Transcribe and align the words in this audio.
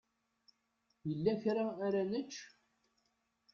Yella 1.09 1.33
kra 1.41 1.65
ara 1.85 2.01
nečč? 2.11 2.33